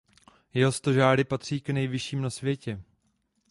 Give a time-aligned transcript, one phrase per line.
[0.53, 2.81] Jeho stožáry patří k nejvyšším na světě.